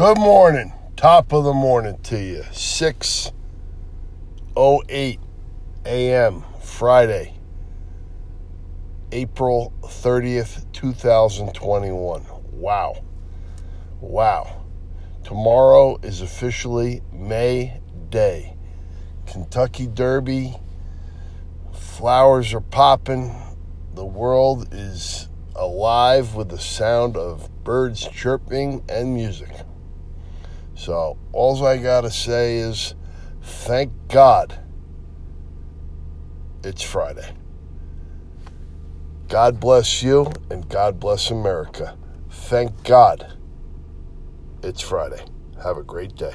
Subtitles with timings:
[0.00, 0.72] Good morning.
[0.96, 2.40] Top of the morning to you.
[2.52, 5.18] 6:08
[5.84, 6.44] a.m.
[6.62, 7.34] Friday,
[9.12, 12.24] April 30th, 2021.
[12.50, 13.04] Wow.
[14.00, 14.62] Wow.
[15.22, 18.56] Tomorrow is officially May Day.
[19.26, 20.56] Kentucky Derby.
[21.74, 23.34] Flowers are popping.
[23.94, 29.50] The world is alive with the sound of birds chirping and music.
[30.80, 32.94] So, all I got to say is
[33.42, 34.58] thank God
[36.64, 37.34] it's Friday.
[39.28, 41.98] God bless you and God bless America.
[42.30, 43.36] Thank God
[44.62, 45.22] it's Friday.
[45.62, 46.32] Have a great day.